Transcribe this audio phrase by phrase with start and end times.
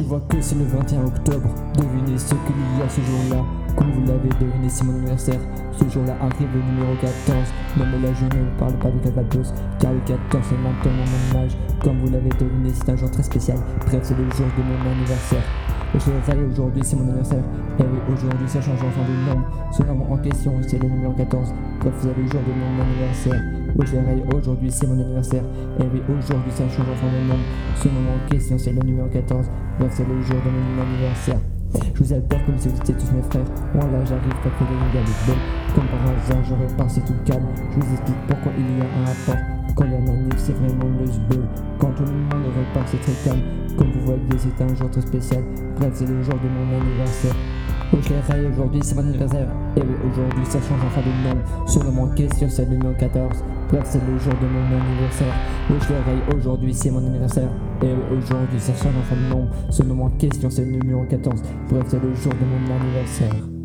[0.00, 1.50] Je vois que c'est le 21 octobre.
[1.76, 3.44] Devinez ce qu'il y a ce jour-là.
[3.76, 5.38] Comme vous l'avez deviné, c'est mon anniversaire.
[5.72, 7.36] Ce jour-là arrive le numéro 14.
[7.76, 9.52] Non, mais là, je ne parle pas de Calvados.
[9.78, 11.52] Car le 14 c'est maintenant mon âge.
[11.84, 13.58] Comme vous l'avez deviné, c'est un jour très spécial.
[13.84, 15.44] Bref, c'est le jour de mon anniversaire.
[15.94, 17.44] Et je réveille aujourd'hui, c'est mon anniversaire.
[17.78, 19.44] Et oui, aujourd'hui, ça change enfin de nom.
[19.70, 21.52] Ce nom en question, c'est le numéro 14.
[21.80, 23.59] Bref, c'est le jour de mon anniversaire.
[24.36, 25.42] Aujourd'hui, c'est mon anniversaire.
[25.78, 27.38] Et oui, aujourd'hui, ça change enfin de nom.
[27.76, 29.46] Ce nom en question, c'est le numéro 14.
[29.78, 31.38] Bref, c'est le jour de mon anniversaire.
[31.94, 33.44] Je vous adore comme si vous étiez tous mes frères.
[33.74, 37.14] Moi là j'arrive pas que les gars de Comme par hasard je repars c'est tout
[37.24, 37.46] calme.
[37.70, 39.44] Je vous explique pourquoi il y a un rapport.
[39.76, 41.46] Quand il y a un anniv c'est vraiment le zbeul.
[41.78, 43.42] Quand tout le monde repart c'est très calme.
[43.78, 45.44] Comme vous voyez c'est un jour très spécial.
[45.76, 47.34] Bref c'est le jour de mon anniversaire.
[47.92, 49.48] Je les aujourd'hui, c'est mon anniversaire.
[49.76, 51.66] Et aujourd'hui, ça change enfin de nom.
[51.66, 53.44] Sur en question, c'est le numéro 14.
[53.68, 55.34] Bref, c'est le jour de mon anniversaire.
[55.68, 57.48] Les aujourd'hui, c'est mon anniversaire.
[57.82, 59.48] Et aujourd'hui, ça change enfin de nom.
[59.84, 61.42] Nom en question, c'est le numéro 14.
[61.68, 63.59] Bref, c'est le jour de mon anniversaire.